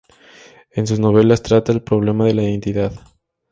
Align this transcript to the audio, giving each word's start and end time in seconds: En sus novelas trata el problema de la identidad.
En 0.71 0.87
sus 0.87 0.99
novelas 0.99 1.43
trata 1.43 1.71
el 1.71 1.83
problema 1.83 2.25
de 2.25 2.33
la 2.33 2.41
identidad. 2.41 2.91